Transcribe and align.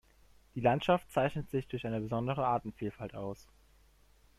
Die 0.55 0.61
Landschaft 0.61 1.11
zeichnet 1.11 1.51
sich 1.51 1.67
durch 1.67 1.85
eine 1.85 2.01
besondere 2.01 2.43
Artenvielfalt 2.47 3.13
aus. 3.13 3.47